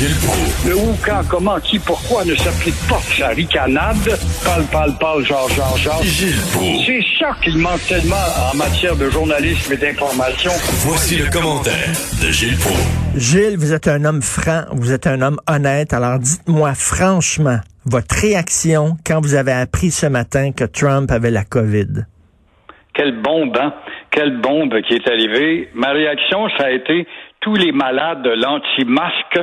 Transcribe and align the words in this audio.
Gilles 0.00 0.16
Proulx. 0.24 0.66
Le 0.66 0.76
où, 0.76 0.96
quand, 1.04 1.20
comment, 1.28 1.60
qui, 1.60 1.78
pourquoi 1.78 2.24
ne 2.24 2.34
s'applique 2.34 2.80
pas 2.88 3.00
sa 3.18 3.28
ricanade? 3.28 4.08
Parle, 4.42 4.64
parle, 4.72 4.96
parle, 4.98 5.22
genre, 5.26 5.46
genre, 5.50 5.76
genre. 5.76 6.02
Gilles 6.02 6.40
Proulx. 6.54 6.86
C'est 6.86 7.04
ça 7.18 7.36
qu'il 7.44 7.58
manque 7.58 7.86
tellement 7.86 8.16
en 8.50 8.56
matière 8.56 8.96
de 8.96 9.10
journalisme 9.10 9.74
et 9.74 9.76
d'information. 9.76 10.52
Voici 10.86 11.18
le 11.18 11.28
commentaire 11.30 11.92
de 12.22 12.32
Gilles 12.32 12.56
Proulx. 12.56 12.80
Gilles, 13.14 13.58
vous 13.58 13.74
êtes 13.74 13.88
un 13.88 14.02
homme 14.06 14.22
franc, 14.22 14.62
vous 14.72 14.90
êtes 14.90 15.06
un 15.06 15.20
homme 15.20 15.38
honnête. 15.46 15.92
Alors 15.92 16.18
dites-moi 16.18 16.72
franchement 16.72 17.58
votre 17.84 18.14
réaction 18.14 18.96
quand 19.06 19.20
vous 19.20 19.34
avez 19.34 19.52
appris 19.52 19.90
ce 19.90 20.06
matin 20.06 20.52
que 20.52 20.64
Trump 20.64 21.10
avait 21.10 21.30
la 21.30 21.44
COVID. 21.44 22.06
Quelle 22.94 23.20
bombe, 23.20 23.54
hein? 23.60 23.74
Quelle 24.10 24.40
bombe 24.40 24.80
qui 24.80 24.94
est 24.94 25.06
arrivée. 25.06 25.68
Ma 25.74 25.90
réaction, 25.90 26.48
ça 26.56 26.68
a 26.68 26.70
été 26.70 27.06
tous 27.42 27.54
les 27.54 27.72
malades 27.72 28.22
de 28.22 28.30
l'anti-masque 28.30 29.40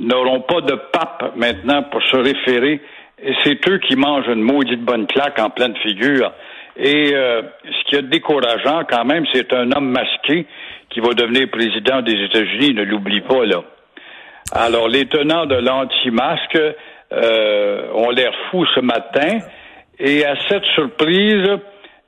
n'auront 0.00 0.40
pas 0.40 0.60
de 0.60 0.74
pape 0.92 1.36
maintenant 1.36 1.82
pour 1.84 2.02
se 2.02 2.16
référer. 2.16 2.80
Et 3.22 3.32
c'est 3.42 3.68
eux 3.68 3.78
qui 3.78 3.96
mangent 3.96 4.28
une 4.28 4.42
maudite 4.42 4.82
bonne 4.82 5.06
claque 5.06 5.38
en 5.38 5.50
pleine 5.50 5.76
figure. 5.76 6.32
Et 6.76 7.14
euh, 7.14 7.42
ce 7.64 7.88
qui 7.88 7.96
est 7.96 8.02
décourageant 8.02 8.82
quand 8.90 9.04
même, 9.04 9.24
c'est 9.32 9.52
un 9.52 9.70
homme 9.72 9.90
masqué 9.90 10.46
qui 10.90 11.00
va 11.00 11.14
devenir 11.14 11.48
président 11.50 12.02
des 12.02 12.24
États-Unis, 12.24 12.74
ne 12.74 12.82
l'oublie 12.82 13.20
pas 13.20 13.44
là. 13.44 13.62
Alors 14.52 14.88
les 14.88 15.06
tenants 15.06 15.46
de 15.46 15.54
l'anti-masque 15.54 16.58
euh, 17.12 17.92
ont 17.94 18.10
l'air 18.10 18.32
fous 18.50 18.66
ce 18.74 18.80
matin. 18.80 19.38
Et 19.98 20.24
à 20.24 20.34
cette 20.48 20.64
surprise, 20.74 21.48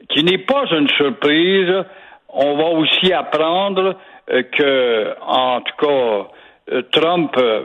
qui 0.09 0.25
n'est 0.25 0.39
pas 0.39 0.65
une 0.73 0.89
surprise, 0.91 1.84
on 2.28 2.56
va 2.56 2.65
aussi 2.71 3.12
apprendre 3.12 3.97
euh, 4.31 4.43
que, 4.43 5.15
en 5.23 5.61
tout 5.61 5.87
cas, 5.87 6.27
Trump 6.92 7.33
euh, 7.39 7.62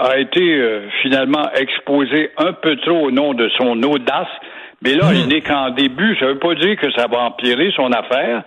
a 0.00 0.18
été 0.18 0.40
euh, 0.42 0.88
finalement 1.02 1.50
exposé 1.54 2.30
un 2.38 2.52
peu 2.52 2.76
trop 2.76 3.06
au 3.06 3.10
nom 3.10 3.34
de 3.34 3.48
son 3.58 3.82
audace. 3.82 4.28
Mais 4.82 4.94
là, 4.94 5.10
il 5.12 5.26
n'est 5.28 5.40
qu'en 5.40 5.70
début. 5.70 6.16
Ça 6.18 6.26
ne 6.26 6.32
veut 6.32 6.38
pas 6.38 6.54
dire 6.54 6.76
que 6.76 6.90
ça 6.92 7.06
va 7.08 7.18
empirer 7.24 7.70
son 7.74 7.90
affaire, 7.92 8.44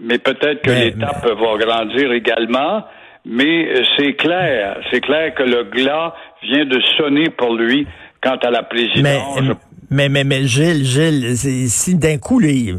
mais 0.00 0.18
peut-être 0.18 0.62
que 0.62 0.70
Mais- 0.70 0.84
l'étape 0.86 1.24
va 1.26 1.56
grandir 1.64 2.12
également. 2.12 2.84
Mais 3.26 3.68
euh, 3.74 3.82
c'est 3.96 4.12
clair, 4.14 4.76
c'est 4.90 5.00
clair 5.00 5.32
que 5.34 5.42
le 5.42 5.64
glas 5.64 6.14
vient 6.42 6.66
de 6.66 6.78
sonner 6.98 7.30
pour 7.30 7.54
lui 7.54 7.86
quant 8.22 8.36
à 8.36 8.50
la 8.50 8.60
Mais, 8.60 8.68
présidence. 8.68 9.40
mais, 9.90 10.10
mais, 10.10 10.24
mais 10.24 10.42
Gilles, 10.44 10.84
Gilles, 10.84 11.34
c'est- 11.36 11.68
si 11.68 11.94
d'un 11.98 12.18
coup, 12.18 12.38
lui, 12.38 12.74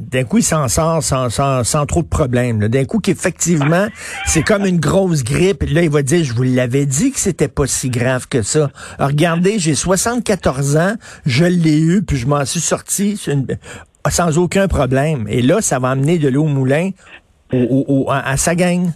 d'un 0.00 0.24
coup, 0.24 0.38
il 0.38 0.42
s'en 0.42 0.66
sort 0.68 1.02
sans, 1.02 1.28
sans, 1.28 1.62
sans 1.62 1.86
trop 1.86 2.02
de 2.02 2.08
problèmes. 2.08 2.68
D'un 2.68 2.84
coup, 2.84 2.98
qu'effectivement, 2.98 3.86
c'est 4.26 4.42
comme 4.42 4.64
une 4.64 4.80
grosse 4.80 5.22
grippe. 5.22 5.62
Là, 5.70 5.82
il 5.82 5.90
va 5.90 6.02
dire, 6.02 6.24
je 6.24 6.32
vous 6.32 6.42
l'avais 6.42 6.86
dit 6.86 7.12
que 7.12 7.18
c'était 7.18 7.48
pas 7.48 7.66
si 7.66 7.90
grave 7.90 8.26
que 8.26 8.42
ça. 8.42 8.70
Regardez, 8.98 9.58
j'ai 9.58 9.74
74 9.74 10.76
ans, 10.76 10.94
je 11.26 11.44
l'ai 11.44 11.78
eu, 11.78 12.02
puis 12.02 12.16
je 12.16 12.26
m'en 12.26 12.44
suis 12.44 12.60
sorti 12.60 13.20
sans 14.08 14.38
aucun 14.38 14.68
problème. 14.68 15.26
Et 15.28 15.42
là, 15.42 15.60
ça 15.60 15.78
va 15.78 15.90
amener 15.90 16.18
de 16.18 16.28
l'eau 16.28 16.44
au 16.44 16.48
moulin 16.48 16.90
à, 18.08 18.36
sa 18.36 18.54
gang. 18.54 18.86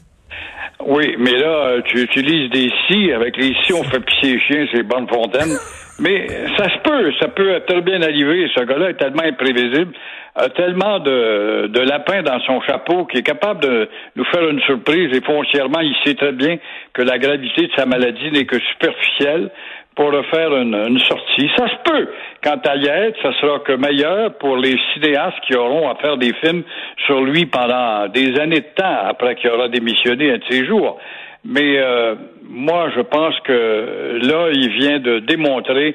Oui, 0.86 1.14
mais 1.18 1.32
là, 1.32 1.66
euh, 1.66 1.82
tu 1.86 2.02
utilises 2.02 2.50
des 2.50 2.70
si. 2.86 3.12
Avec 3.12 3.36
les 3.36 3.54
si, 3.64 3.72
on 3.72 3.84
fait 3.84 4.00
pisser 4.00 4.34
les 4.34 4.40
chiens, 4.40 4.66
c'est 4.72 4.82
bonne 4.82 5.08
fontaine. 5.08 5.56
Mais 6.00 6.26
ça 6.56 6.68
se 6.70 6.78
peut, 6.78 7.12
ça 7.20 7.28
peut 7.28 7.60
très 7.66 7.80
bien 7.80 8.02
arriver. 8.02 8.50
Ce 8.54 8.62
gars-là 8.64 8.90
est 8.90 8.94
tellement 8.94 9.22
imprévisible, 9.22 9.92
a 10.34 10.48
tellement 10.48 10.98
de, 10.98 11.68
de 11.68 11.80
lapins 11.80 12.22
dans 12.22 12.40
son 12.40 12.60
chapeau 12.62 13.04
qu'il 13.04 13.20
est 13.20 13.24
capable 13.24 13.60
de 13.60 13.88
nous 14.16 14.24
faire 14.24 14.48
une 14.48 14.60
surprise 14.62 15.16
et 15.16 15.20
foncièrement, 15.20 15.80
il 15.80 15.94
sait 16.04 16.14
très 16.14 16.32
bien 16.32 16.56
que 16.92 17.02
la 17.02 17.18
gravité 17.18 17.68
de 17.68 17.72
sa 17.76 17.86
maladie 17.86 18.30
n'est 18.32 18.44
que 18.44 18.58
superficielle 18.72 19.50
pour 19.94 20.12
refaire 20.12 20.52
une, 20.56 20.74
une 20.74 20.98
sortie. 20.98 21.48
Ça 21.56 21.68
se 21.68 21.90
peut. 21.90 22.08
Quant 22.42 22.60
à 22.66 22.76
y 22.76 22.86
être, 22.86 23.16
ça 23.22 23.32
sera 23.40 23.60
que 23.60 23.72
meilleur 23.72 24.34
pour 24.38 24.56
les 24.56 24.76
cinéastes 24.92 25.38
qui 25.46 25.54
auront 25.54 25.88
à 25.88 25.94
faire 25.96 26.16
des 26.16 26.32
films 26.34 26.64
sur 27.06 27.22
lui 27.22 27.46
pendant 27.46 28.08
des 28.08 28.38
années 28.40 28.60
de 28.60 28.74
temps 28.74 28.98
après 29.08 29.36
qu'il 29.36 29.50
aura 29.50 29.68
démissionné 29.68 30.32
un 30.32 30.38
de 30.38 30.44
ses 30.50 30.66
jours. 30.66 30.98
Mais 31.44 31.78
euh, 31.78 32.14
moi, 32.42 32.90
je 32.94 33.00
pense 33.00 33.38
que 33.40 34.18
là, 34.22 34.48
il 34.52 34.70
vient 34.70 34.98
de 34.98 35.18
démontrer 35.20 35.94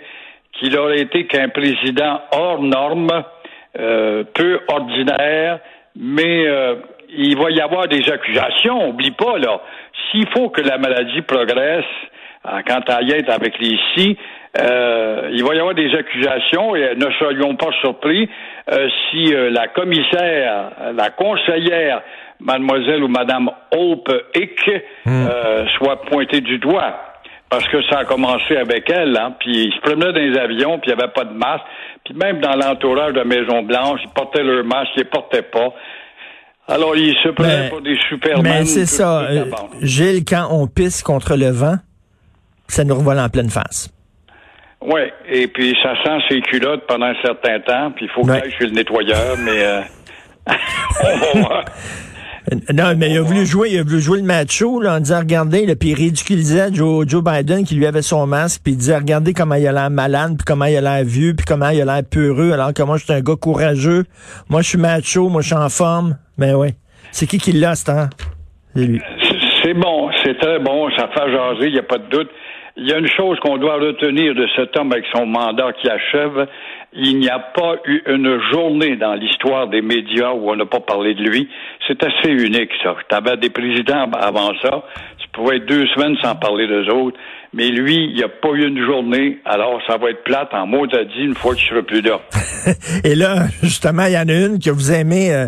qu'il 0.53 0.77
aurait 0.77 0.99
été 0.99 1.25
qu'un 1.25 1.49
président 1.49 2.21
hors 2.31 2.61
norme, 2.61 3.23
euh, 3.79 4.23
peu 4.33 4.59
ordinaire, 4.67 5.59
mais 5.95 6.47
euh, 6.47 6.75
il 7.09 7.37
va 7.37 7.49
y 7.51 7.61
avoir 7.61 7.87
des 7.87 8.09
accusations. 8.11 8.89
Oublie 8.89 9.11
pas, 9.11 9.37
là, 9.37 9.61
s'il 10.11 10.27
faut 10.29 10.49
que 10.49 10.61
la 10.61 10.77
maladie 10.77 11.21
progresse, 11.21 11.85
quant 12.43 12.81
à 12.87 13.01
y 13.01 13.11
être 13.11 13.29
avec 13.29 13.59
les 13.59 13.77
si, 13.95 14.17
euh, 14.59 15.29
il 15.31 15.43
va 15.43 15.53
y 15.53 15.59
avoir 15.59 15.75
des 15.75 15.93
accusations 15.93 16.75
et 16.75 16.95
ne 16.95 17.11
soyons 17.11 17.55
pas 17.55 17.71
surpris 17.81 18.27
euh, 18.71 18.89
si 19.09 19.33
euh, 19.33 19.51
la 19.51 19.67
commissaire, 19.67 20.71
la 20.95 21.11
conseillère, 21.11 22.01
mademoiselle 22.39 23.03
ou 23.03 23.07
madame 23.07 23.49
Hope 23.71 24.11
Hick, 24.35 24.71
euh, 25.07 25.65
soit 25.77 26.01
pointée 26.03 26.41
du 26.41 26.57
doigt. 26.57 26.95
Parce 27.49 27.67
que 27.67 27.81
ça 27.89 27.99
a 27.99 28.05
commencé 28.05 28.55
avec 28.57 28.89
elle, 28.91 29.17
hein, 29.17 29.33
puis 29.39 29.65
ils 29.65 29.73
se 29.73 29.81
promenaient 29.81 30.13
dans 30.13 30.19
les 30.19 30.37
avions, 30.37 30.77
puis 30.77 30.91
il 30.91 30.95
n'y 30.95 31.01
avait 31.01 31.11
pas 31.11 31.25
de 31.25 31.33
masque. 31.33 31.63
Puis 32.05 32.13
même 32.13 32.39
dans 32.41 32.55
l'entourage 32.55 33.13
de 33.13 33.19
la 33.19 33.25
Maison-Blanche, 33.25 34.01
ils 34.03 34.11
portaient 34.11 34.43
leur 34.43 34.63
masque, 34.63 34.91
ils 34.97 35.03
ne 35.03 35.09
portaient 35.09 35.41
pas. 35.41 35.73
Alors, 36.67 36.95
ils 36.95 37.15
se 37.23 37.29
prenaient 37.29 37.69
pour 37.69 37.81
des 37.81 37.97
supermen. 38.07 38.43
Mais 38.43 38.65
c'est 38.65 38.85
ça, 38.85 39.21
euh. 39.21 39.45
Gilles, 39.81 40.23
quand 40.23 40.49
on 40.51 40.67
pisse 40.67 41.01
contre 41.01 41.35
le 41.35 41.49
vent, 41.49 41.77
ça 42.67 42.83
nous 42.83 42.93
revole 42.93 43.17
en 43.17 43.29
pleine 43.29 43.49
face. 43.49 43.89
Oui, 44.81 45.01
et 45.27 45.47
puis 45.47 45.75
ça 45.81 45.93
sent 46.03 46.19
ses 46.29 46.41
culottes 46.41 46.85
pendant 46.87 47.07
un 47.07 47.21
certain 47.23 47.59
temps, 47.61 47.91
puis 47.91 48.05
il 48.05 48.11
faut 48.11 48.21
que 48.21 48.33
j'aille 48.33 48.51
chez 48.51 48.67
le 48.67 48.71
nettoyeur, 48.73 49.35
mais 49.39 49.63
euh, 49.63 49.81
on 51.03 51.17
va 51.17 51.41
voir. 51.41 51.65
Euh, 52.51 52.57
Non, 52.73 52.95
mais 52.97 53.11
il 53.11 53.17
a 53.17 53.21
voulu 53.21 53.45
jouer, 53.45 53.69
il 53.71 53.79
a 53.79 53.83
voulu 53.83 53.99
jouer 53.99 54.19
le 54.19 54.25
macho 54.25 54.81
là, 54.81 54.95
en 54.95 54.99
disant 54.99 55.19
regardez, 55.19 55.65
là, 55.65 55.75
puis 55.75 55.89
il 55.89 55.95
ridiculisait 55.95 56.73
Joe, 56.73 57.05
Joe 57.07 57.23
Biden 57.23 57.63
qui 57.65 57.75
lui 57.75 57.85
avait 57.85 58.01
son 58.01 58.25
masque, 58.27 58.61
puis 58.63 58.73
il 58.73 58.77
disait 58.77 58.97
regardez 58.97 59.33
comment 59.33 59.55
il 59.55 59.67
a 59.67 59.71
l'air 59.71 59.89
malade, 59.89 60.35
puis 60.37 60.45
comment 60.45 60.65
il 60.65 60.77
a 60.77 60.81
l'air 60.81 61.03
vieux, 61.03 61.33
puis 61.35 61.45
comment 61.45 61.69
il 61.69 61.81
a 61.81 61.85
l'air 61.85 62.03
peureux, 62.09 62.51
alors 62.51 62.73
que 62.73 62.83
moi 62.83 62.97
je 62.97 63.03
suis 63.05 63.13
un 63.13 63.21
gars 63.21 63.35
courageux. 63.35 64.05
Moi 64.49 64.61
je 64.61 64.69
suis 64.69 64.77
macho, 64.77 65.29
moi 65.29 65.41
je 65.41 65.47
suis 65.47 65.55
en 65.55 65.69
forme. 65.69 66.17
Mais 66.37 66.53
ouais. 66.53 66.75
C'est 67.11 67.25
qui 67.27 67.37
qui 67.37 67.51
l'a, 67.51 67.75
ce 67.75 67.85
temps? 67.85 68.07
C'est 68.75 68.85
lui. 68.85 69.01
C'est 69.63 69.73
bon, 69.73 70.09
c'est 70.23 70.37
très 70.39 70.59
bon, 70.59 70.89
ça 70.95 71.09
fait 71.13 71.31
jaser, 71.31 71.67
il 71.67 71.73
n'y 71.73 71.79
a 71.79 71.83
pas 71.83 71.97
de 71.97 72.09
doute. 72.09 72.29
Il 72.81 72.87
y 72.87 72.93
a 72.93 72.97
une 72.97 73.09
chose 73.09 73.37
qu'on 73.41 73.57
doit 73.57 73.75
retenir 73.75 74.33
de 74.35 74.47
cet 74.55 74.77
homme 74.77 74.93
avec 74.93 75.03
son 75.13 75.25
mandat 75.25 75.73
qui 75.81 75.89
achève. 75.89 76.47
Il 76.93 77.19
n'y 77.19 77.27
a 77.27 77.39
pas 77.39 77.75
eu 77.85 78.01
une 78.07 78.39
journée 78.53 78.95
dans 78.95 79.15
l'histoire 79.15 79.67
des 79.67 79.81
médias 79.81 80.31
où 80.31 80.49
on 80.49 80.55
n'a 80.55 80.65
pas 80.65 80.79
parlé 80.79 81.13
de 81.13 81.21
lui. 81.21 81.49
C'est 81.87 82.01
assez 82.01 82.29
unique, 82.31 82.71
ça. 82.81 82.95
Tu 83.09 83.13
avais 83.13 83.35
des 83.35 83.49
présidents 83.49 84.09
avant 84.13 84.53
ça. 84.61 84.83
Tu 85.17 85.27
pouvais 85.33 85.57
être 85.57 85.65
deux 85.65 85.87
semaines 85.87 86.15
sans 86.23 86.35
parler 86.35 86.67
d'eux 86.67 86.89
autres. 86.93 87.17
Mais 87.51 87.67
lui, 87.67 87.95
il 87.95 88.15
n'y 88.15 88.23
a 88.23 88.29
pas 88.29 88.51
eu 88.53 88.65
une 88.65 88.85
journée. 88.85 89.39
Alors, 89.43 89.81
ça 89.85 89.97
va 89.97 90.11
être 90.11 90.23
plate 90.23 90.53
en 90.53 90.65
mots 90.65 90.87
dit 90.87 90.95
une 91.17 91.35
fois 91.35 91.55
qu'il 91.55 91.65
ne 91.65 91.81
sera 91.81 91.85
plus 91.85 92.01
là. 92.01 92.21
Et 93.03 93.15
là, 93.15 93.47
justement, 93.61 94.05
il 94.05 94.13
y 94.13 94.17
en 94.17 94.29
a 94.29 94.45
une 94.47 94.57
que 94.57 94.69
vous 94.69 94.93
aimez, 94.93 95.33
euh, 95.33 95.47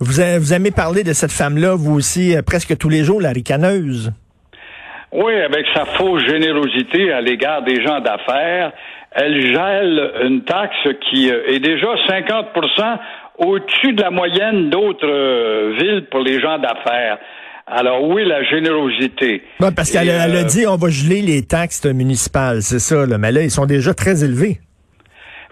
vous 0.00 0.52
aimez 0.52 0.70
parler 0.70 1.02
de 1.02 1.14
cette 1.14 1.32
femme-là, 1.32 1.76
vous 1.76 1.94
aussi, 1.94 2.36
euh, 2.36 2.42
presque 2.42 2.76
tous 2.76 2.90
les 2.90 3.04
jours, 3.04 3.22
la 3.22 3.30
ricaneuse. 3.30 4.12
Oui, 5.12 5.32
avec 5.34 5.64
sa 5.74 5.84
fausse 5.86 6.22
générosité 6.26 7.12
à 7.12 7.20
l'égard 7.20 7.62
des 7.62 7.82
gens 7.82 8.00
d'affaires, 8.00 8.72
elle 9.12 9.40
gèle 9.54 10.12
une 10.24 10.42
taxe 10.44 10.76
qui 11.10 11.30
euh, 11.30 11.48
est 11.48 11.60
déjà 11.60 11.88
50% 12.08 12.98
au-dessus 13.38 13.92
de 13.94 14.02
la 14.02 14.10
moyenne 14.10 14.68
d'autres 14.68 15.06
euh, 15.08 15.74
villes 15.80 16.04
pour 16.10 16.20
les 16.20 16.40
gens 16.40 16.58
d'affaires. 16.58 17.18
Alors 17.66 18.02
oui, 18.06 18.24
la 18.26 18.42
générosité. 18.44 19.42
Ouais, 19.60 19.70
parce 19.74 19.90
qu'elle 19.90 20.08
Et, 20.08 20.10
a- 20.10 20.26
euh, 20.28 20.44
dit 20.44 20.66
on 20.66 20.76
va 20.76 20.88
geler 20.90 21.22
les 21.22 21.42
taxes 21.46 21.84
municipales, 21.86 22.62
c'est 22.62 22.78
ça, 22.78 23.06
là. 23.06 23.16
Mais 23.18 23.32
là, 23.32 23.42
ils 23.42 23.50
sont 23.50 23.66
déjà 23.66 23.94
très 23.94 24.24
élevés. 24.24 24.58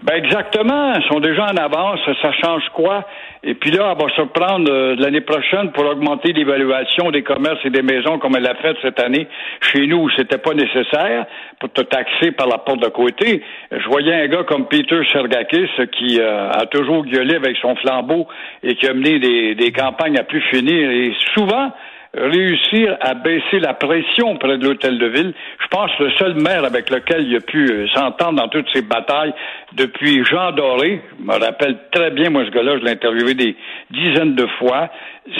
Ben 0.03 0.13
exactement, 0.13 0.93
ils 0.93 1.03
sont 1.11 1.19
déjà 1.19 1.45
en 1.45 1.57
avance. 1.57 1.99
Ça 2.21 2.31
change 2.33 2.63
quoi? 2.75 3.03
Et 3.43 3.55
puis 3.55 3.71
là, 3.71 3.95
elle 3.95 4.05
va 4.05 4.13
se 4.15 4.21
prendre 4.21 4.71
euh, 4.71 4.95
l'année 4.95 5.21
prochaine 5.21 5.71
pour 5.71 5.85
augmenter 5.85 6.33
l'évaluation 6.33 7.09
des 7.09 7.23
commerces 7.23 7.59
et 7.65 7.71
des 7.71 7.81
maisons 7.81 8.19
comme 8.19 8.35
elle 8.35 8.43
l'a 8.43 8.53
fait 8.55 8.77
cette 8.83 8.99
année 8.99 9.27
chez 9.61 9.87
nous 9.87 10.07
c'était 10.15 10.37
pas 10.37 10.53
nécessaire 10.53 11.25
pour 11.59 11.71
te 11.71 11.81
taxer 11.81 12.31
par 12.31 12.47
la 12.47 12.59
porte 12.59 12.81
de 12.81 12.89
côté. 12.89 13.41
Je 13.71 13.87
voyais 13.87 14.13
un 14.13 14.27
gars 14.27 14.43
comme 14.43 14.67
Peter 14.67 15.01
Sergakis 15.11 15.69
qui 15.93 16.19
euh, 16.19 16.51
a 16.51 16.67
toujours 16.67 17.03
gueulé 17.03 17.35
avec 17.35 17.57
son 17.57 17.75
flambeau 17.77 18.27
et 18.61 18.75
qui 18.75 18.87
a 18.87 18.93
mené 18.93 19.17
des, 19.17 19.55
des 19.55 19.71
campagnes 19.71 20.17
à 20.17 20.23
plus 20.23 20.41
finir. 20.41 20.91
Et 20.91 21.13
souvent, 21.33 21.71
réussir 22.17 22.97
à 23.01 23.13
baisser 23.13 23.59
la 23.59 23.73
pression 23.73 24.35
près 24.37 24.57
de 24.57 24.67
l'hôtel 24.67 24.97
de 24.97 25.07
ville. 25.07 25.33
Je 25.61 25.67
pense 25.67 25.91
le 25.99 26.11
seul 26.11 26.35
maire 26.35 26.65
avec 26.65 26.89
lequel 26.89 27.27
il 27.27 27.35
a 27.35 27.41
pu 27.41 27.65
euh, 27.69 27.87
s'entendre 27.93 28.41
dans 28.41 28.47
toutes 28.47 28.67
ces 28.73 28.81
batailles 28.81 29.33
depuis 29.73 30.23
Jean 30.25 30.51
Doré, 30.53 31.01
je 31.19 31.25
me 31.25 31.33
rappelle 31.33 31.77
très 31.91 32.11
bien, 32.11 32.29
moi 32.29 32.45
ce 32.45 32.51
gars-là, 32.51 32.77
je 32.79 32.85
l'ai 32.85 32.91
interviewé 32.91 33.33
des 33.33 33.55
dizaines 33.91 34.35
de 34.35 34.47
fois, 34.57 34.89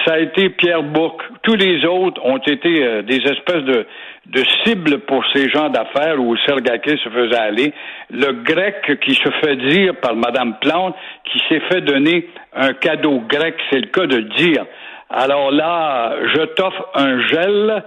ça 0.06 0.13
a 0.13 0.19
été 0.19 0.50
Pierre 0.50 0.83
Bourque. 0.83 1.21
Tous 1.44 1.56
les 1.56 1.85
autres 1.85 2.21
ont 2.25 2.38
été 2.38 2.83
euh, 2.83 3.01
des 3.03 3.18
espèces 3.18 3.63
de, 3.63 3.85
de 4.27 4.44
cibles 4.63 5.00
pour 5.00 5.23
ces 5.33 5.50
gens 5.50 5.69
d'affaires 5.69 6.19
où 6.19 6.35
Sergakis 6.45 7.00
se 7.03 7.09
faisait 7.09 7.38
aller. 7.38 7.73
Le 8.12 8.33
grec 8.44 9.00
qui 9.01 9.15
se 9.15 9.30
fait 9.41 9.56
dire 9.56 9.95
par 9.95 10.15
Madame 10.15 10.56
Plante, 10.59 10.95
qui 11.31 11.39
s'est 11.47 11.62
fait 11.71 11.81
donner 11.81 12.27
un 12.53 12.73
cadeau 12.73 13.23
grec, 13.27 13.56
c'est 13.71 13.80
le 13.80 13.88
cas 13.88 14.06
de 14.06 14.19
dire. 14.19 14.65
Alors 15.09 15.51
là, 15.51 16.15
je 16.33 16.42
t'offre 16.45 16.89
un 16.95 17.25
gel 17.27 17.83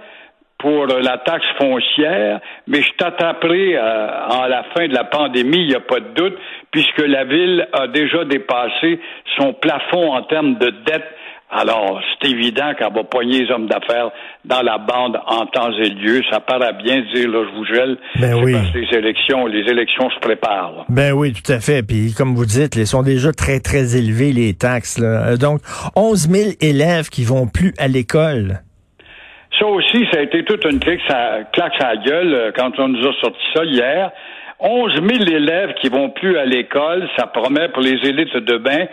pour 0.61 0.85
la 0.85 1.17
taxe 1.17 1.45
foncière, 1.59 2.39
mais 2.67 2.81
je 2.81 2.91
t'attraperai 2.97 3.77
euh, 3.77 4.27
en 4.29 4.45
la 4.45 4.63
fin 4.75 4.87
de 4.87 4.93
la 4.93 5.05
pandémie, 5.05 5.57
il 5.57 5.67
n'y 5.67 5.75
a 5.75 5.79
pas 5.79 5.99
de 5.99 6.13
doute, 6.13 6.37
puisque 6.71 6.99
la 6.99 7.23
ville 7.23 7.67
a 7.73 7.87
déjà 7.87 8.25
dépassé 8.25 8.99
son 9.37 9.53
plafond 9.53 10.13
en 10.13 10.21
termes 10.23 10.55
de 10.55 10.69
dette. 10.85 11.15
Alors, 11.53 12.01
c'est 12.21 12.29
évident 12.29 12.73
qu'elle 12.77 12.93
va 12.93 13.03
poigner 13.03 13.43
les 13.43 13.51
hommes 13.51 13.67
d'affaires 13.67 14.09
dans 14.45 14.61
la 14.61 14.77
bande 14.77 15.19
en 15.27 15.45
temps 15.47 15.71
et 15.73 15.89
lieu. 15.89 16.21
Ça 16.31 16.39
paraît 16.39 16.73
bien 16.81 17.01
dire, 17.13 17.29
là, 17.29 17.43
je 17.49 17.57
vous 17.57 17.65
gèle. 17.65 17.97
Ben 18.19 18.35
oui. 18.41 18.53
Parce 18.53 18.71
que 18.71 18.77
les 18.77 18.97
élections, 18.97 19.45
les 19.47 19.69
élections 19.69 20.09
se 20.11 20.19
préparent. 20.19 20.71
là. 20.77 20.85
Ben 20.87 21.11
oui, 21.11 21.33
tout 21.33 21.51
à 21.51 21.59
fait. 21.59 21.83
Puis 21.85 22.13
comme 22.17 22.35
vous 22.35 22.45
dites, 22.45 22.75
ils 22.77 22.87
sont 22.87 23.03
déjà 23.03 23.31
très, 23.33 23.59
très 23.59 23.97
élevés, 23.97 24.31
les 24.31 24.53
taxes. 24.53 24.97
Là. 24.97 25.31
Euh, 25.31 25.37
Donc, 25.37 25.59
11 25.97 26.29
000 26.29 26.49
élèves 26.61 27.09
qui 27.09 27.25
vont 27.25 27.47
plus 27.47 27.73
à 27.77 27.87
l'école. 27.89 28.61
Ça 29.59 29.67
aussi, 29.67 30.05
ça 30.11 30.19
a 30.19 30.21
été 30.21 30.43
toute 30.45 30.63
une 30.65 30.79
claque, 30.79 31.01
ça 31.07 31.39
claque 31.51 31.73
sa 31.79 31.95
gueule 31.97 32.33
euh, 32.33 32.51
quand 32.55 32.71
on 32.79 32.87
nous 32.87 33.05
a 33.05 33.13
sorti 33.21 33.41
ça 33.53 33.65
hier. 33.65 34.09
11 34.63 34.93
000 34.93 35.07
élèves 35.37 35.73
qui 35.81 35.89
vont 35.89 36.09
plus 36.11 36.37
à 36.37 36.45
l'école, 36.45 37.07
ça 37.17 37.25
promet 37.27 37.67
pour 37.69 37.81
les 37.81 37.97
élites 38.07 38.35
de 38.37 38.57
bain. 38.57 38.85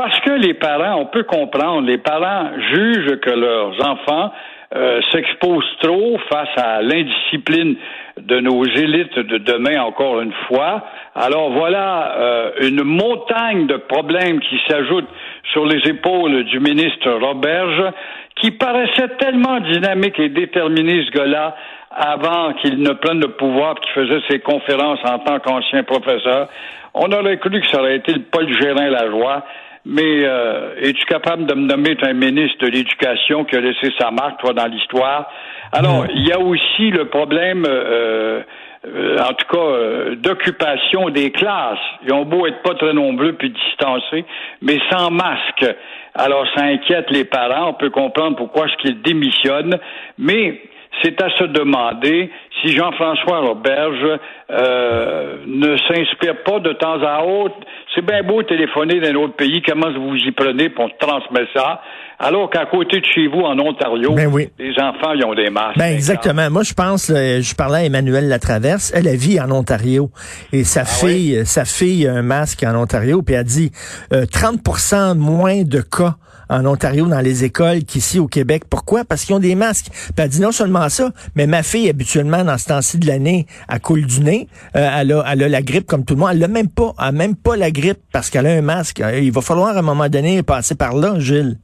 Parce 0.00 0.18
que 0.20 0.30
les 0.30 0.54
parents, 0.54 0.98
on 0.98 1.04
peut 1.04 1.24
comprendre, 1.24 1.86
les 1.86 1.98
parents 1.98 2.48
jugent 2.72 3.20
que 3.20 3.28
leurs 3.32 3.86
enfants 3.86 4.32
euh, 4.74 4.98
s'exposent 5.12 5.76
trop 5.82 6.18
face 6.32 6.48
à 6.56 6.80
l'indiscipline 6.80 7.76
de 8.16 8.40
nos 8.40 8.64
élites 8.64 9.18
de 9.18 9.36
demain, 9.36 9.82
encore 9.82 10.22
une 10.22 10.32
fois. 10.48 10.84
Alors 11.14 11.50
voilà 11.50 12.14
euh, 12.16 12.50
une 12.62 12.82
montagne 12.82 13.66
de 13.66 13.76
problèmes 13.76 14.40
qui 14.40 14.58
s'ajoutent 14.66 15.10
sur 15.52 15.66
les 15.66 15.86
épaules 15.86 16.44
du 16.44 16.60
ministre 16.60 17.10
Roberge, 17.10 17.92
qui 18.36 18.52
paraissait 18.52 19.08
tellement 19.18 19.60
dynamique 19.60 20.18
et 20.18 20.30
déterminé, 20.30 21.04
ce 21.04 21.10
gars-là, 21.10 21.54
avant 21.90 22.54
qu'il 22.54 22.78
ne 22.82 22.94
prenne 22.94 23.20
le 23.20 23.32
pouvoir, 23.32 23.74
qu'il 23.80 23.92
faisait 23.92 24.22
ses 24.30 24.38
conférences 24.38 25.00
en 25.04 25.18
tant 25.18 25.40
qu'ancien 25.40 25.82
professeur. 25.82 26.48
On 26.94 27.12
aurait 27.12 27.36
cru 27.36 27.60
que 27.60 27.68
ça 27.68 27.80
aurait 27.80 27.96
été 27.96 28.14
le 28.14 28.22
Paul 28.22 28.48
Gérin 28.58 28.88
Lajoie. 28.88 29.44
Mais 29.92 30.24
euh, 30.24 30.76
es-tu 30.80 31.04
capable 31.06 31.46
de 31.46 31.54
me 31.54 31.66
nommer 31.66 31.96
un 32.02 32.12
ministre 32.12 32.64
de 32.64 32.68
l'Éducation 32.70 33.44
qui 33.44 33.56
a 33.56 33.60
laissé 33.60 33.92
sa 33.98 34.12
marque, 34.12 34.40
toi, 34.40 34.52
dans 34.52 34.66
l'histoire? 34.66 35.28
Alors, 35.72 36.06
il 36.14 36.28
y 36.28 36.30
a 36.30 36.38
aussi 36.38 36.90
le 36.90 37.06
problème, 37.06 37.64
euh, 37.68 38.42
euh, 38.86 39.18
en 39.18 39.32
tout 39.32 39.46
cas, 39.50 39.58
euh, 39.58 40.14
d'occupation 40.14 41.10
des 41.10 41.32
classes. 41.32 41.80
Ils 42.06 42.12
ont 42.12 42.24
beau 42.24 42.46
être 42.46 42.62
pas 42.62 42.74
très 42.76 42.92
nombreux 42.92 43.32
puis 43.32 43.50
distancés, 43.50 44.24
mais 44.62 44.78
sans 44.92 45.10
masque. 45.10 45.66
Alors, 46.14 46.46
ça 46.54 46.66
inquiète 46.66 47.10
les 47.10 47.24
parents. 47.24 47.70
On 47.70 47.74
peut 47.74 47.90
comprendre 47.90 48.36
pourquoi 48.36 48.66
est-ce 48.66 48.76
qu'ils 48.76 49.02
démissionnent. 49.02 49.76
Mais 50.18 50.60
c'est 51.02 51.20
à 51.22 51.30
se 51.38 51.44
demander 51.44 52.30
si 52.60 52.76
Jean-François 52.76 53.40
Roberge 53.40 54.18
euh, 54.50 55.36
ne 55.46 55.76
s'inspire 55.78 56.42
pas 56.44 56.58
de 56.60 56.72
temps 56.74 57.00
à 57.02 57.24
autre. 57.24 57.54
C'est 57.94 58.04
bien 58.04 58.22
beau 58.22 58.42
téléphoner 58.42 59.00
d'un 59.00 59.14
autre 59.14 59.34
pays, 59.34 59.62
comment 59.62 59.90
vous 59.92 60.16
y 60.16 60.30
prenez 60.32 60.68
pour 60.68 60.88
transmettre 60.98 61.50
ça, 61.54 61.80
alors 62.18 62.50
qu'à 62.50 62.66
côté 62.66 63.00
de 63.00 63.06
chez 63.06 63.26
vous, 63.28 63.40
en 63.40 63.58
Ontario, 63.58 64.12
Ben 64.14 64.28
oui. 64.30 64.48
les 64.58 64.72
enfants, 64.78 65.12
ils 65.14 65.24
ont 65.24 65.34
des 65.34 65.48
masques. 65.48 65.78
Ben 65.78 65.92
exactement. 65.92 66.50
Moi, 66.50 66.62
je 66.64 66.74
pense, 66.74 67.10
euh, 67.10 67.40
je 67.40 67.54
parlais 67.54 67.78
à 67.78 67.84
Emmanuel 67.84 68.28
Latraverse. 68.28 68.92
Elle, 68.94 69.06
elle 69.06 69.16
vit 69.16 69.40
en 69.40 69.50
Ontario. 69.50 70.10
Et 70.52 70.64
sa 70.64 70.84
fille, 70.84 71.38
euh, 71.38 71.44
sa 71.44 71.64
fille 71.64 72.06
a 72.06 72.12
un 72.12 72.22
masque 72.22 72.62
en 72.62 72.74
Ontario. 72.74 73.22
Puis 73.22 73.34
elle 73.36 73.44
dit 73.44 73.70
euh, 74.12 74.26
30% 74.26 75.16
moins 75.16 75.62
de 75.62 75.80
cas 75.80 76.16
en 76.50 76.66
Ontario 76.66 77.06
dans 77.06 77.20
les 77.20 77.44
écoles 77.44 77.84
qu'ici 77.84 78.18
au 78.18 78.26
Québec. 78.26 78.64
Pourquoi? 78.68 79.04
Parce 79.04 79.24
qu'ils 79.24 79.34
ont 79.34 79.40
des 79.40 79.54
masques. 79.54 79.86
Puis 79.90 80.12
elle 80.18 80.28
dit 80.28 80.40
non 80.40 80.52
seulement 80.52 80.88
ça, 80.88 81.10
mais 81.36 81.46
ma 81.46 81.62
fille, 81.62 81.88
habituellement, 81.88 82.44
dans 82.44 82.58
ce 82.58 82.66
temps-ci 82.66 82.98
de 82.98 83.06
l'année, 83.06 83.46
elle 83.68 83.80
coule 83.80 84.04
du 84.04 84.20
nez. 84.20 84.48
Euh, 84.76 84.90
elle, 84.98 85.12
a, 85.12 85.24
elle 85.32 85.42
a 85.44 85.48
la 85.48 85.62
grippe 85.62 85.86
comme 85.86 86.04
tout 86.04 86.14
le 86.14 86.20
monde. 86.20 86.30
Elle 86.32 86.40
l'a 86.40 86.48
même 86.48 86.68
pas. 86.68 86.92
Elle 86.98 87.06
a 87.06 87.12
même 87.12 87.36
pas 87.36 87.56
la 87.56 87.70
grippe 87.70 88.00
parce 88.12 88.28
qu'elle 88.28 88.46
a 88.46 88.50
un 88.50 88.62
masque. 88.62 89.00
Euh, 89.00 89.20
Il 89.20 89.32
va 89.32 89.40
falloir 89.40 89.76
à 89.76 89.78
un 89.78 89.82
moment 89.82 90.08
donné 90.08 90.42
passer 90.42 90.74
par 90.74 90.94
là, 90.94 91.18
Gilles. 91.18 91.56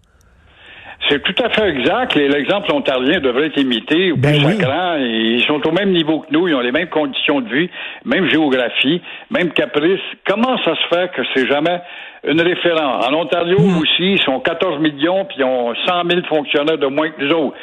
C'est 1.08 1.22
tout 1.22 1.34
à 1.42 1.48
fait 1.50 1.68
exact. 1.68 2.16
Et 2.16 2.28
L'exemple 2.28 2.72
ontarien 2.72 3.20
devrait 3.20 3.46
être 3.46 3.60
imité 3.60 4.12
au 4.12 4.16
Ben 4.16 4.36
plus 4.38 4.46
oui. 4.46 4.56
sacrant. 4.56 4.96
Ils 4.98 5.44
sont 5.46 5.64
au 5.66 5.72
même 5.72 5.90
niveau 5.90 6.20
que 6.20 6.26
nous, 6.32 6.48
ils 6.48 6.54
ont 6.54 6.60
les 6.60 6.72
mêmes 6.72 6.88
conditions 6.88 7.40
de 7.40 7.48
vie, 7.48 7.70
même 8.04 8.28
géographie, 8.28 9.00
même 9.30 9.50
caprice. 9.52 10.00
Comment 10.26 10.56
ça 10.64 10.74
se 10.74 10.94
fait 10.94 11.10
que 11.12 11.22
c'est 11.34 11.46
jamais 11.46 11.80
une 12.26 12.40
référence? 12.40 13.06
En 13.08 13.14
Ontario 13.14 13.56
Hmm. 13.58 13.78
aussi, 13.78 14.12
ils 14.14 14.20
sont 14.22 14.40
14 14.40 14.80
millions, 14.80 15.24
puis 15.26 15.36
ils 15.38 15.44
ont 15.44 15.74
100 15.86 16.02
000 16.10 16.22
fonctionnaires 16.28 16.78
de 16.78 16.86
moins 16.86 17.10
que 17.10 17.22
nous 17.24 17.32
autres. 17.32 17.56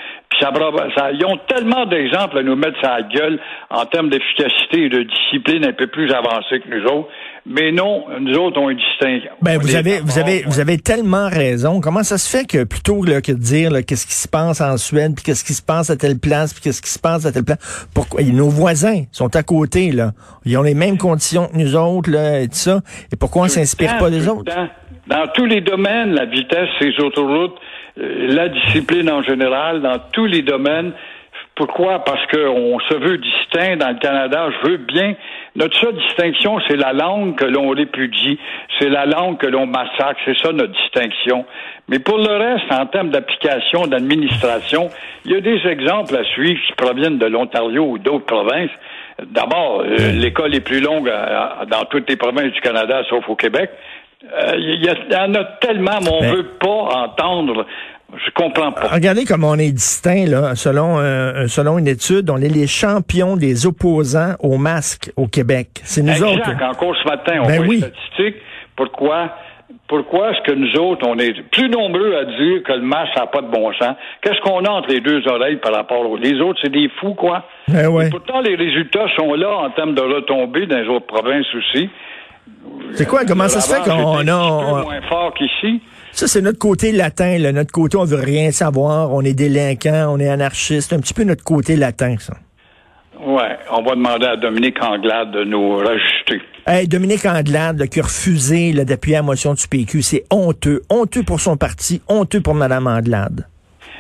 Ça, 0.44 0.52
ça- 0.98 1.12
ils 1.12 1.26
ont 1.26 1.38
tellement 1.48 1.86
d'exemples 1.86 2.38
à 2.40 2.44
nous 2.44 2.56
mettre 2.56 2.78
sur 2.80 2.90
la 2.90 3.02
gueule 3.04 3.40
en 3.70 3.86
termes 3.86 4.10
d'efficacité 4.10 4.86
et 4.86 4.90
de 4.90 5.04
discipline 5.04 5.66
un 5.66 5.74
peu 5.74 5.88
plus 5.88 6.12
avancée 6.12 6.60
que 6.60 6.68
nous 6.70 6.84
autres. 6.86 7.08
Mais 7.46 7.72
non, 7.72 8.06
nous 8.22 8.36
autres, 8.38 8.60
on 8.60 8.70
est 8.70 8.76
distincts. 8.76 9.20
Ben, 9.42 9.58
vous 9.58 9.76
avez, 9.76 10.00
vous 10.00 10.18
avez, 10.20 10.44
vous 10.46 10.60
avez 10.60 10.78
tellement 10.78 11.28
raison. 11.30 11.82
Comment 11.82 12.04
ça 12.04 12.18
se 12.18 12.30
fait 12.30 12.46
que 12.46 12.64
plutôt 12.64 13.04
là, 13.04 13.22
que 13.22 13.32
de 13.34 13.38
dire 13.38 13.72
qu'est-ce 13.86 14.06
qui 14.06 14.14
se 14.14 14.28
passe 14.28 14.62
en 14.62 14.78
Suède, 14.78 15.14
puis 15.16 15.24
qu'est-ce 15.26 15.44
qui 15.44 15.54
se 15.54 15.62
passe 15.62 15.90
à 15.90 15.96
telle 15.98 16.20
place, 16.20 16.54
puis 16.54 16.62
qu'est-ce 16.64 16.82
qui 16.82 16.90
se 16.90 17.00
passe 17.00 17.26
à 17.26 17.32
telle 17.32 17.44
place, 17.44 17.88
pourquoi 17.94 18.22
et 18.22 18.32
nos 18.32 18.50
voisins 18.50 19.04
sont 19.12 19.36
à 19.36 19.44
côté 19.44 19.92
là, 19.92 20.12
ils 20.46 20.58
ont 20.58 20.62
les 20.64 20.74
mêmes 20.76 20.98
conditions 20.98 21.48
que 21.48 21.58
nous 21.58 21.76
autres 21.76 22.10
là, 22.12 22.40
et 22.42 22.48
tout 22.48 22.56
ça, 22.56 22.80
et 23.12 23.16
pourquoi 23.18 23.42
on 23.42 23.46
le 23.46 23.50
s'inspire 23.52 23.98
pas 23.98 24.10
des 24.10 24.28
autres? 24.30 24.52
Dans 25.08 25.28
tous 25.34 25.46
les 25.46 25.60
domaines, 25.60 26.14
la 26.14 26.26
vitesse, 26.26 26.70
les 26.80 26.98
autoroutes, 27.04 27.56
la 27.98 28.50
discipline 28.50 29.10
en 29.12 29.22
général, 29.22 29.82
dans 29.82 30.00
tous 30.12 30.26
les 30.26 30.42
domaines. 30.42 30.94
Pourquoi? 31.56 32.04
Parce 32.04 32.26
qu'on 32.28 32.80
se 32.80 32.96
veut 32.96 33.20
distinct 33.20 33.78
dans 33.78 33.90
le 33.90 34.00
Canada. 34.00 34.50
Je 34.50 34.70
veux 34.72 34.78
bien. 34.78 35.14
Notre 35.56 35.78
seule 35.80 35.96
distinction, 35.96 36.60
c'est 36.68 36.76
la 36.76 36.94
langue 36.94 37.36
que 37.36 37.46
l'on 37.46 37.70
répudie. 37.70 38.40
C'est 38.80 38.90
la 38.90 39.06
langue 39.06 39.38
que 39.38 39.46
l'on 39.46 39.68
massacre. 39.68 40.20
C'est 40.26 40.38
ça 40.40 40.52
notre 40.52 40.74
distinction. 40.74 41.46
Mais 41.90 42.00
pour 42.00 42.18
le 42.18 42.36
reste, 42.38 42.72
en 42.72 42.88
termes 42.88 43.10
d'application, 43.10 43.86
d'administration, 43.86 44.90
il 45.26 45.32
y 45.34 45.36
a 45.36 45.42
des 45.42 45.62
exemples 45.68 46.16
à 46.16 46.24
suivre 46.24 46.60
qui 46.66 46.74
proviennent 46.74 47.20
de 47.20 47.28
l'Ontario 47.28 47.84
ou 47.84 47.98
d'autres 48.00 48.26
provinces. 48.26 48.72
D'abord, 49.24 49.82
euh, 49.82 50.12
l'école 50.14 50.56
est 50.56 50.66
plus 50.66 50.80
longue 50.80 51.08
euh, 51.08 51.66
dans 51.70 51.86
toutes 51.86 52.10
les 52.10 52.16
provinces 52.16 52.52
du 52.52 52.62
Canada, 52.62 53.04
sauf 53.10 53.30
au 53.30 53.36
Québec. 53.36 53.70
Euh, 54.24 54.54
Il 54.58 54.76
y, 54.84 54.88
il 54.88 55.14
y 55.14 55.16
en 55.16 55.34
a 55.36 55.44
tellement, 55.60 56.00
mais 56.02 56.10
on 56.12 56.20
Ben- 56.22 56.36
veut 56.36 56.48
pas 56.60 57.06
entendre. 57.08 57.66
Je 58.16 58.32
comprends 58.36 58.72
pas. 58.72 58.90
Regardez 58.90 59.26
comment 59.26 59.50
on 59.52 59.58
est 59.58 59.72
distinct 59.72 60.26
là, 60.28 60.54
selon 60.56 61.00
euh, 61.00 61.48
selon 61.48 61.80
une 61.80 61.88
étude, 61.88 62.30
on 62.30 62.38
est 62.38 62.48
les 62.54 62.68
champions 62.68 63.36
des 63.38 63.66
opposants 63.66 64.36
au 64.40 64.58
masque 64.58 65.12
au 65.18 65.28
Québec. 65.28 65.68
C'est 65.84 66.04
nous 66.04 66.12
exact. 66.12 66.28
autres. 66.48 66.64
Encore 66.64 66.96
ce 67.02 67.08
matin, 67.10 67.40
on 67.44 67.48
Ben 67.48 67.58
voit 67.58 67.66
oui. 67.68 67.76
les 67.82 67.88
statistiques. 67.88 68.36
Pourquoi? 68.76 69.32
Pourquoi 69.88 70.32
est-ce 70.32 70.42
que 70.42 70.54
nous 70.56 70.76
autres, 70.80 71.06
on 71.08 71.18
est 71.18 71.34
plus 71.52 71.70
nombreux 71.70 72.16
à 72.16 72.26
dire 72.26 72.64
que 72.64 72.74
le 72.74 72.82
masque 72.82 73.16
n'a 73.18 73.26
pas 73.28 73.42
de 73.42 73.48
bon 73.48 73.74
sens? 73.74 73.96
Qu'est-ce 74.22 74.40
qu'on 74.42 74.64
a 74.64 74.70
entre 74.70 74.90
les 74.90 75.02
deux 75.02 75.28
oreilles 75.28 75.58
par 75.58 75.74
rapport 75.74 76.08
aux 76.10 76.16
Les 76.18 76.40
autres, 76.40 76.60
c'est 76.64 76.72
des 76.72 76.90
fous, 77.00 77.16
quoi. 77.16 77.44
Ben 77.68 77.88
ouais. 77.88 78.08
Et 78.08 78.10
pourtant, 78.12 78.42
les 78.42 78.56
résultats 78.56 79.08
sont 79.18 79.34
là 79.34 79.50
en 79.58 79.70
termes 79.72 79.96
de 79.96 80.02
retombées 80.02 80.68
dans 80.68 80.78
les 80.78 80.88
autres 80.88 81.08
provinces 81.08 81.48
aussi. 81.56 81.90
C'est 82.96 83.08
quoi? 83.08 83.26
Comment 83.26 83.48
ça 83.50 83.62
se 83.62 83.74
fait 83.74 83.82
qu'on 83.84 84.28
a 84.28 84.36
on- 84.36 84.84
moins 84.84 85.02
fort 85.10 85.34
qu'ici. 85.34 85.82
Ça, 86.12 86.28
c'est 86.28 86.42
notre 86.42 86.60
côté 86.60 86.92
latin, 86.92 87.40
là. 87.40 87.52
Notre 87.52 87.72
côté, 87.72 87.98
on 87.98 88.06
veut 88.06 88.20
rien 88.24 88.52
savoir, 88.52 89.12
on 89.12 89.22
est 89.22 89.34
délinquant, 89.34 90.10
on 90.14 90.20
est 90.20 90.30
anarchiste. 90.30 90.94
Un 90.94 91.00
petit 91.00 91.14
peu 91.14 91.24
notre 91.24 91.44
côté 91.44 91.76
latin, 91.76 92.16
ça. 92.20 92.34
Ouais, 93.26 93.58
on 93.72 93.82
va 93.84 93.92
demander 93.96 94.26
à 94.26 94.36
Dominique 94.38 94.82
Anglade 94.84 95.32
de 95.32 95.44
nous 95.44 95.78
rajouter. 95.78 96.42
Hey, 96.68 96.88
Dominique 96.88 97.26
Andelade, 97.26 97.80
là, 97.80 97.88
qui 97.88 98.00
a 98.00 98.04
refusé 98.04 98.72
d'appuyer 98.86 99.18
la 99.18 99.24
motion 99.24 99.54
du 99.54 99.68
PQ, 99.68 100.02
c'est 100.02 100.24
honteux. 100.30 100.82
Honteux 100.90 101.24
pour 101.24 101.40
son 101.40 101.58
parti, 101.58 102.02
honteux 102.08 102.42
pour 102.42 102.54
Mme 102.56 102.88
Andelade. 102.88 103.48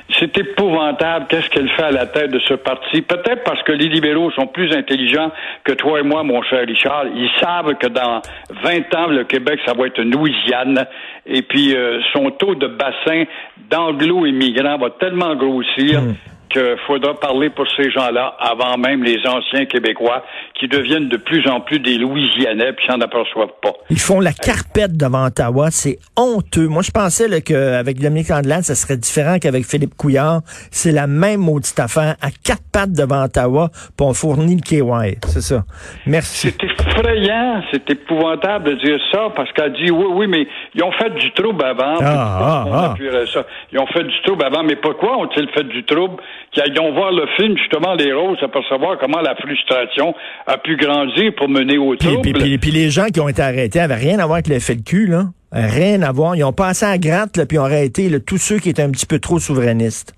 C'est 0.10 0.38
épouvantable. 0.38 1.25
Qu'est-ce 1.29 1.50
qu'elle 1.50 1.69
fait 1.69 1.83
à 1.83 1.91
la 1.91 2.05
tête 2.05 2.31
de 2.31 2.39
ce 2.39 2.53
parti? 2.53 3.01
Peut-être 3.01 3.43
parce 3.43 3.62
que 3.63 3.72
les 3.72 3.88
libéraux 3.88 4.31
sont 4.31 4.48
plus 4.48 4.72
intelligents 4.74 5.31
que 5.63 5.74
toi 5.74 6.00
et 6.00 6.03
moi, 6.03 6.24
mon 6.24 6.41
cher 6.43 6.65
Richard. 6.67 7.05
Ils 7.15 7.29
savent 7.39 7.75
que 7.75 7.88
dans 7.88 8.22
20 8.63 8.95
ans, 8.95 9.07
le 9.07 9.24
Québec, 9.24 9.60
ça 9.65 9.74
va 9.74 9.88
être 9.88 10.00
une 10.00 10.12
Louisiane. 10.12 10.86
Et 11.25 11.41
puis, 11.41 11.75
euh, 11.75 12.00
son 12.13 12.29
taux 12.31 12.55
de 12.55 12.67
bassin 12.67 13.24
d'anglo-immigrants 13.69 14.77
va 14.77 14.89
tellement 14.91 15.36
grossir 15.36 16.01
Hmm. 16.01 16.13
Qu'il 16.53 16.77
faudra 16.88 17.13
parler 17.19 17.50
pour 17.50 17.65
ces 17.75 17.89
gens-là 17.91 18.36
avant 18.39 18.77
même 18.77 19.03
les 19.03 19.17
anciens 19.27 19.65
Québécois 19.65 20.24
qui 20.60 20.67
deviennent 20.67 21.10
de 21.10 21.17
plus 21.17 21.48
en 21.48 21.60
plus 21.60 21.79
des 21.79 21.98
Louisianais 21.98 22.74
puis 22.74 22.86
s'en 22.88 23.01
aperçoivent 23.01 23.55
pas. 23.62 23.74
Ils 23.89 24.00
font 24.00 24.19
la 24.19 24.33
carpette 24.33 24.95
devant 24.95 25.25
Ottawa. 25.25 25.72
C'est 25.72 26.00
honteux. 26.15 26.67
Moi, 26.67 26.81
je 26.81 26.91
pensais 26.91 27.41
qu'avec 27.41 28.00
Dominique 28.00 28.31
Andelade, 28.31 28.63
ça 28.63 28.75
serait 28.75 28.98
différent 28.98 29.38
qu'avec 29.39 29.65
Philippe 29.65 29.95
Couillard. 29.95 30.41
C'est 30.72 30.91
la 30.91 31.07
même 31.07 31.41
maudite 31.41 31.79
affaire. 31.79 32.15
À 32.22 32.29
quatre 32.43 32.63
pattes 32.72 32.93
devant 32.93 33.24
Ottawa, 33.24 33.69
puis 33.74 34.05
on 34.05 34.13
fournit 34.13 34.55
le 34.55 34.62
KY. 34.62 35.17
C'est 35.27 35.41
ça. 35.41 35.63
Merci. 36.05 36.53
C'est 36.60 36.63
effrayant, 36.63 37.62
c'est 37.72 37.89
épouvantable 37.89 38.72
de 38.72 38.74
dire 38.75 39.00
ça 39.12 39.29
parce 39.36 39.51
qu'elle 39.53 39.74
dit 39.74 39.91
oui, 39.91 40.05
oui, 40.12 40.27
mais 40.27 40.48
ils 40.75 40.83
ont 40.83 40.91
fait 40.91 41.10
du 41.12 41.31
trouble 41.33 41.63
avant. 41.63 41.95
Ah, 42.01 42.05
ah, 42.05 42.63
On 42.67 42.74
ah. 42.74 42.95
ça. 43.31 43.45
Ils 43.72 43.79
ont 43.79 43.88
fait 43.88 44.03
du 44.03 44.22
trouble 44.24 44.43
avant, 44.43 44.63
mais 44.63 44.75
pourquoi 44.75 45.17
ont-ils 45.17 45.50
fait 45.50 45.63
du 45.63 45.83
trouble? 45.83 46.22
Qu'ils 46.53 46.79
ont 46.79 46.93
voir 46.93 47.12
le 47.12 47.25
film, 47.36 47.57
justement, 47.57 47.95
Les 47.95 48.13
Roses, 48.13 48.38
pour 48.51 48.63
savoir 48.67 48.98
comment 49.00 49.22
la 49.22 49.36
frustration 49.36 50.13
a 50.45 50.57
pu 50.57 50.75
grandir 50.77 51.33
pour 51.36 51.50
mener 51.50 51.77
au 51.79 51.95
trouble. 51.95 52.22
puis, 52.22 52.33
puis- 52.33 52.57
puis 52.60 52.72
les 52.72 52.89
gens 52.91 53.07
qui 53.07 53.19
ont 53.19 53.27
été 53.29 53.41
arrêtés 53.41 53.79
avaient 53.79 53.95
rien 53.95 54.19
à 54.19 54.25
voir 54.25 54.36
avec 54.36 54.48
l'effet 54.48 54.75
de 54.75 54.83
cul, 54.83 55.07
là. 55.07 55.25
Rien 55.51 56.01
à 56.03 56.12
voir. 56.12 56.36
Ils 56.36 56.43
ont 56.43 56.53
passé 56.53 56.86
à 56.86 56.98
gratte, 56.98 57.38
là, 57.38 57.45
puis 57.45 57.57
ils 57.57 57.60
ont 57.60 57.65
arrêté 57.65 58.10
là, 58.10 58.19
tous 58.19 58.38
ceux 58.38 58.60
qui 58.60 58.69
étaient 58.69 58.81
un 58.83 58.91
petit 58.91 59.05
peu 59.05 59.19
trop 59.19 59.39
souverainistes. 59.39 60.13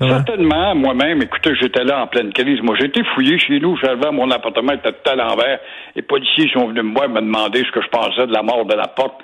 Ouais. 0.00 0.08
Certainement, 0.10 0.74
moi-même, 0.76 1.20
écoutez, 1.22 1.54
j'étais 1.60 1.82
là 1.82 2.02
en 2.02 2.06
pleine 2.06 2.32
crise. 2.32 2.60
Moi, 2.62 2.76
j'ai 2.78 2.86
été 2.86 3.02
fouillé 3.14 3.36
chez 3.38 3.58
nous, 3.58 3.76
j'arrivais 3.78 4.06
à 4.06 4.12
mon 4.12 4.30
appartement, 4.30 4.72
il 4.72 4.78
était 4.78 4.92
tout 4.92 5.10
à 5.10 5.16
l'envers. 5.16 5.58
Les 5.96 6.02
policiers 6.02 6.48
sont 6.52 6.68
venus 6.68 6.84
me 6.84 6.94
voir 6.94 7.08
me 7.08 7.20
demander 7.20 7.64
ce 7.64 7.70
que 7.72 7.82
je 7.82 7.88
pensais 7.88 8.26
de 8.26 8.32
la 8.32 8.42
mort 8.42 8.64
de 8.64 8.74
la 8.76 8.86
porte. 8.86 9.20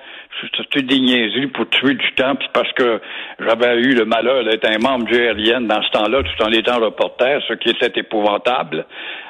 C'était 0.56 0.82
des 0.82 0.98
niaiseries 0.98 1.46
pour 1.46 1.68
tuer 1.70 1.94
du 1.94 2.12
temps, 2.16 2.34
puis 2.34 2.48
parce 2.52 2.70
que 2.72 3.00
j'avais 3.38 3.76
eu 3.82 3.94
le 3.94 4.04
malheur 4.04 4.42
d'être 4.42 4.64
un 4.68 4.78
membre 4.78 5.04
du 5.04 5.14
RIN 5.16 5.60
dans 5.60 5.80
ce 5.80 5.90
temps-là, 5.90 6.22
tout 6.24 6.42
en 6.44 6.50
étant 6.50 6.80
reporter, 6.80 7.40
ce 7.46 7.54
qui 7.54 7.70
était 7.70 8.00
épouvantable. 8.00 8.84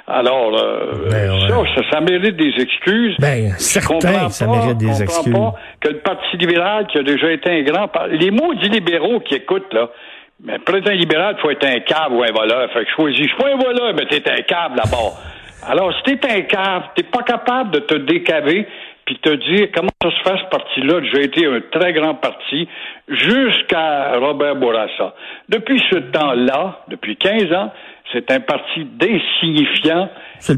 Alors, 0.08 0.56
euh, 0.58 1.08
Ben 1.10 1.30
ouais. 1.30 1.48
ça, 1.48 1.82
ça, 1.82 1.90
ça 1.90 2.00
mérite 2.00 2.36
des 2.36 2.54
excuses. 2.58 3.16
Ben, 3.18 3.50
Je 3.58 3.62
certain 3.62 4.30
ça 4.30 4.46
pas- 4.46 4.52
mérite 4.52 4.78
des 4.78 4.86
comprends 4.86 5.02
excuses. 5.02 5.32
pas 5.34 5.54
que 5.80 5.88
le 5.90 5.98
Parti 5.98 6.36
libéral, 6.38 6.86
qui 6.86 6.96
a 6.98 7.02
déjà 7.02 7.30
été 7.32 7.50
un 7.50 7.62
grand... 7.64 7.90
Les 8.10 8.30
maudits 8.30 8.70
libéraux 8.70 9.20
qui 9.20 9.34
écoutent, 9.34 9.72
là, 9.74 9.90
mais 10.42 10.58
un 10.88 10.94
libéral, 10.94 11.36
il 11.38 11.40
faut 11.40 11.50
être 11.50 11.64
un 11.66 11.80
cave 11.80 12.12
ou 12.12 12.22
un 12.22 12.32
voleur. 12.32 12.70
Fait 12.72 12.84
que 12.84 12.90
choisis, 12.90 13.18
je 13.22 13.28
suis 13.28 13.36
pas 13.36 13.52
un 13.52 13.56
voleur, 13.56 13.94
mais 13.94 14.06
t'es 14.06 14.28
un 14.30 14.42
cave 14.42 14.76
là-bas. 14.76 15.12
Alors, 15.66 15.92
si 15.96 16.02
t'es 16.18 16.30
un 16.30 16.42
cave, 16.42 16.82
t'es 16.94 17.04
pas 17.04 17.22
capable 17.22 17.70
de 17.70 17.78
te 17.80 17.94
décaver 17.94 18.66
puis 19.06 19.18
te 19.18 19.30
dire 19.30 19.68
comment 19.74 19.90
ça 20.02 20.10
se 20.10 20.16
fait 20.28 20.38
ce 20.38 20.48
parti-là, 20.50 21.00
j'ai 21.12 21.24
été 21.24 21.46
un 21.46 21.60
très 21.70 21.92
grand 21.92 22.14
parti, 22.14 22.66
jusqu'à 23.06 24.12
Robert 24.18 24.56
Bourassa. 24.56 25.14
Depuis 25.48 25.78
ce 25.90 25.96
temps-là, 25.96 26.80
depuis 26.88 27.16
15 27.16 27.52
ans, 27.52 27.72
c'est 28.12 28.30
un 28.30 28.40
parti 28.40 28.84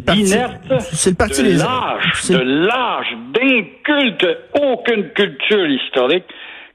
parti- 0.04 0.22
d'inerte, 0.22 0.80
c'est 0.80 1.10
le 1.10 1.16
parti 1.16 1.42
de 1.42 1.58
lâche, 1.58 2.28
de 2.30 2.38
lâche, 2.38 3.12
d'inculte, 3.32 4.26
aucune 4.60 5.08
culture 5.10 5.66
historique. 5.66 6.24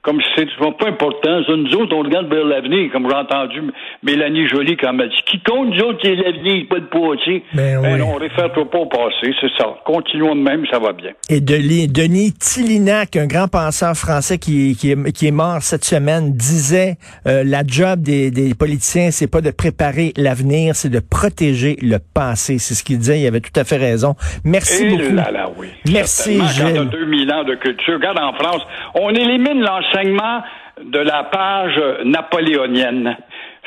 Comme 0.02 0.20
c'est 0.34 0.46
pas 0.58 0.88
important. 0.88 1.42
Ça, 1.46 1.52
nous 1.56 1.72
autres, 1.76 1.94
on 1.94 2.02
regarde 2.02 2.26
vers 2.28 2.44
l'avenir, 2.44 2.90
comme 2.90 3.08
j'ai 3.08 3.14
entendu 3.14 3.60
Mélanie 4.02 4.48
Joly 4.48 4.76
quand 4.76 4.90
elle 4.90 4.96
m'a 4.96 5.06
dit. 5.06 5.14
Qui 5.26 5.40
compte, 5.42 5.68
nous 5.68 5.80
autres, 5.80 6.00
c'est 6.02 6.16
l'avenir, 6.16 6.64
pas 6.68 6.78
le 6.78 6.86
passé. 6.88 7.42
Ben 7.54 7.78
oui. 7.80 7.98
non, 8.00 8.14
réfère-toi 8.14 8.68
pas 8.68 8.78
au 8.78 8.86
passé, 8.86 9.32
c'est 9.40 9.50
ça. 9.56 9.76
Continuons 9.84 10.34
de 10.34 10.40
même, 10.40 10.64
ça 10.70 10.80
va 10.80 10.92
bien. 10.92 11.12
Et 11.30 11.40
Denis, 11.40 11.86
Denis 11.86 12.32
Tillinac, 12.32 13.14
un 13.16 13.28
grand 13.28 13.46
penseur 13.46 13.94
français 13.94 14.38
qui, 14.38 14.76
qui, 14.76 14.90
est, 14.90 15.12
qui 15.12 15.28
est 15.28 15.30
mort 15.32 15.58
cette 15.62 15.84
semaine, 15.84 16.32
disait 16.32 16.96
euh, 17.28 17.44
la 17.46 17.62
job 17.64 18.00
des, 18.02 18.32
des 18.32 18.54
politiciens, 18.54 19.12
c'est 19.12 19.30
pas 19.30 19.40
de 19.40 19.52
préparer 19.52 20.12
l'avenir, 20.16 20.74
c'est 20.74 20.90
de 20.90 20.98
protéger 21.00 21.76
le 21.80 21.98
passé. 22.12 22.58
C'est 22.58 22.74
ce 22.74 22.82
qu'il 22.82 22.98
disait. 22.98 23.20
Il 23.20 23.26
avait 23.28 23.40
tout 23.40 23.54
à 23.54 23.62
fait 23.62 23.76
raison. 23.76 24.16
Merci 24.44 24.84
Et 24.84 24.90
beaucoup. 24.90 25.14
là, 25.14 25.30
là, 25.30 25.48
oui. 25.56 25.68
Merci, 25.92 26.38
Quand 26.38 26.46
Gilles. 26.48 26.74
t'as 26.90 26.98
2000 26.98 27.32
ans 27.32 27.44
de 27.44 27.54
culture, 27.54 27.94
regarde 27.94 28.18
en 28.18 28.32
France, 28.32 28.62
on 28.96 29.10
élimine 29.10 29.62
l'enseignement 29.94 30.42
de 30.84 30.98
la 30.98 31.24
page 31.24 31.80
napoléonienne. 32.04 33.16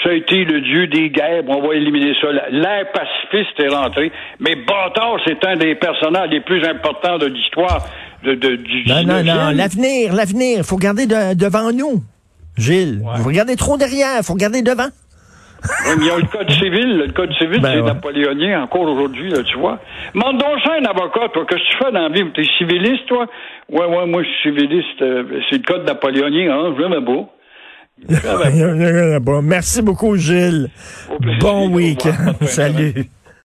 Ça 0.03 0.09
a 0.09 0.13
été 0.13 0.43
le 0.43 0.59
dieu 0.61 0.87
des 0.87 1.09
guerres, 1.09 1.43
on 1.47 1.65
va 1.65 1.73
éliminer 1.75 2.13
ça. 2.19 2.27
L'ère 2.51 2.91
pacifiste 2.91 3.59
est 3.59 3.69
rentré, 3.69 4.11
mais 4.39 4.55
Bâtard, 4.55 5.17
c'est 5.25 5.43
un 5.45 5.55
des 5.55 5.75
personnages 5.75 6.29
les 6.29 6.41
plus 6.41 6.63
importants 6.65 7.17
de 7.17 7.27
l'histoire 7.27 7.85
de, 8.23 8.33
de- 8.35 8.55
du 8.57 8.83
Non, 8.87 9.03
non, 9.03 9.23
non. 9.23 9.51
19e. 9.51 9.55
L'avenir, 9.55 10.13
l'avenir. 10.13 10.57
Il 10.59 10.63
faut 10.63 10.75
regarder 10.75 11.05
de- 11.05 11.33
devant 11.35 11.71
nous. 11.71 12.03
Gilles, 12.57 13.01
vous 13.17 13.27
regardez 13.27 13.55
trop 13.55 13.77
derrière, 13.77 14.21
faut 14.23 14.33
regarder 14.33 14.61
devant. 14.61 14.87
Oui, 15.87 15.93
mais 15.97 16.05
il 16.05 16.07
y 16.07 16.11
a 16.11 16.17
le 16.17 16.25
code 16.27 16.51
civil. 16.51 16.97
Le 16.97 17.11
code 17.11 17.33
civil, 17.33 17.59
Ben 17.61 17.71
c'est 17.73 17.81
ouais. 17.81 17.87
napoléonien 17.93 18.63
encore 18.63 18.81
aujourd'hui, 18.83 19.29
là, 19.29 19.43
tu 19.43 19.57
vois. 19.57 19.79
Mande 20.13 20.37
donc 20.37 20.59
ça 20.63 20.73
un 20.79 20.85
avocat, 20.85 21.29
toi. 21.33 21.45
Qu'est-ce 21.47 21.59
que 21.61 21.71
tu 21.71 21.77
fais 21.77 21.91
dans 21.91 22.01
la 22.01 22.09
vie? 22.09 22.23
T'es 22.33 22.43
civiliste, 22.57 23.05
toi? 23.07 23.25
Ouais, 23.69 23.85
ouais, 23.85 24.05
moi, 24.05 24.23
je 24.23 24.27
suis 24.29 24.49
civiliste. 24.51 25.01
euh, 25.01 25.23
c'est 25.49 25.57
le 25.57 25.63
code 25.63 25.85
napoléonien, 25.85 26.51
hein? 26.53 26.69
Vraiment 26.77 27.01
beau. 27.01 27.29
Merci 29.41 29.81
beaucoup, 29.81 30.15
Gilles. 30.17 30.69
Bon 31.39 31.69
week-end. 31.69 32.33
Salut. 32.41 32.93